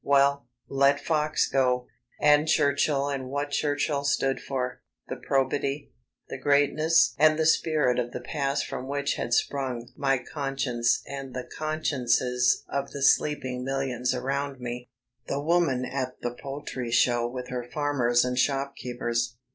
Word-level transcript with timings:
Well, 0.03 0.47
let 0.67 0.99
Fox 0.99 1.47
go. 1.47 1.85
And 2.19 2.47
Churchill 2.47 3.07
and 3.09 3.29
what 3.29 3.51
Churchill 3.51 4.03
stood 4.03 4.41
for; 4.41 4.81
the 5.09 5.15
probity; 5.15 5.93
the 6.27 6.39
greatness 6.39 7.13
and 7.19 7.37
the 7.37 7.45
spirit 7.45 7.99
of 7.99 8.09
the 8.11 8.19
past 8.19 8.65
from 8.65 8.87
which 8.87 9.13
had 9.13 9.31
sprung 9.31 9.89
my 9.95 10.17
conscience 10.17 11.03
and 11.07 11.35
the 11.35 11.47
consciences 11.55 12.63
of 12.67 12.89
the 12.89 13.03
sleeping 13.03 13.63
millions 13.63 14.11
around 14.15 14.59
me 14.59 14.89
the 15.27 15.39
woman 15.39 15.85
at 15.85 16.19
the 16.21 16.31
poultry 16.33 16.89
show 16.89 17.27
with 17.27 17.49
her 17.49 17.63
farmers 17.63 18.25
and 18.25 18.39
shopkeepers. 18.39 19.37